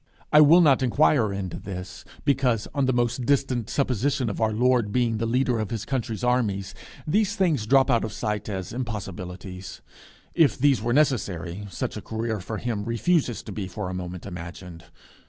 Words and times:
I 0.33 0.41
will 0.41 0.61
not 0.61 0.81
inquire 0.81 1.31
into 1.31 1.59
this, 1.59 2.03
because, 2.25 2.67
on 2.73 2.87
the 2.87 2.91
most 2.91 3.23
distant 3.27 3.69
supposition 3.69 4.31
of 4.31 4.41
our 4.41 4.51
Lord 4.51 4.91
being 4.91 5.17
the 5.19 5.27
leader 5.27 5.59
of 5.59 5.69
his 5.69 5.85
country's 5.85 6.23
armies, 6.23 6.73
these 7.05 7.35
things 7.35 7.67
drop 7.67 7.91
out 7.91 8.03
of 8.03 8.11
sight 8.11 8.49
as 8.49 8.73
impossibilities. 8.73 9.81
If 10.33 10.57
these 10.57 10.81
were 10.81 10.91
necessary, 10.91 11.67
such 11.69 11.97
a 11.97 12.01
career 12.01 12.39
for 12.39 12.57
him 12.57 12.83
refuses 12.83 13.43
to 13.43 13.51
be 13.51 13.67
for 13.67 13.91
a 13.91 13.93
moment 13.93 14.25
imagined. 14.25 14.85